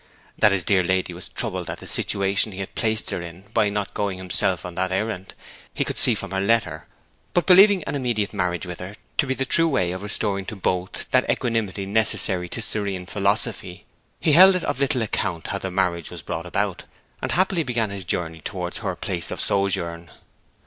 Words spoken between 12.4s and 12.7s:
to